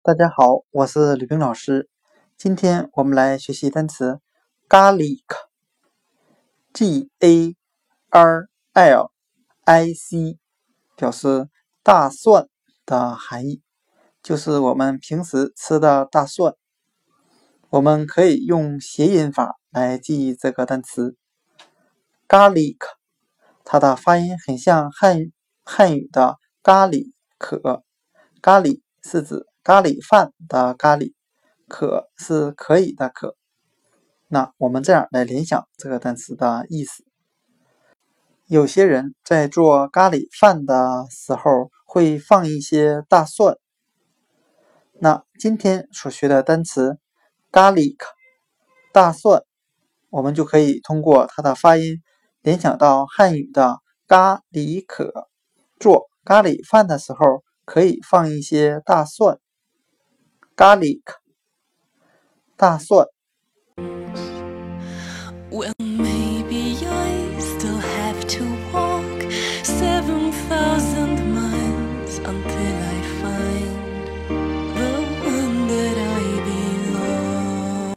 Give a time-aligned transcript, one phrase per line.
[0.00, 1.90] 大家好，我是吕冰老师。
[2.36, 4.20] 今天我们来学习单词
[4.68, 5.10] garlic，g
[7.18, 7.56] a
[8.10, 9.10] r l
[9.64, 10.38] i c，
[10.96, 11.48] 表示
[11.82, 12.48] 大蒜
[12.86, 13.60] 的含义，
[14.22, 16.54] 就是我们平时吃的大蒜。
[17.68, 21.16] 我们可以用谐音法来记忆这个单词
[22.26, 22.78] garlic，
[23.64, 25.32] 它的发音很像汉
[25.64, 27.82] 汉语的咖喱可，
[28.40, 29.47] 咖喱是指。
[29.64, 31.12] 咖喱饭的咖喱，
[31.68, 33.36] 可是可以的可。
[34.28, 37.04] 那我们这样来联想这个单词的意思：
[38.46, 43.56] 有些人在做咖喱饭的时候会放一些大蒜。
[45.00, 46.98] 那今天所学的单词
[47.52, 47.98] “garlic”
[48.92, 49.42] 大蒜，
[50.10, 52.02] 我们就可以通过它的发音
[52.42, 55.28] 联想到汉语的“咖喱可”。
[55.78, 59.38] 做咖喱饭的时候可以放一些大蒜。
[60.58, 61.00] Garlic
[62.56, 63.06] 大蒜。
[65.52, 65.72] Well,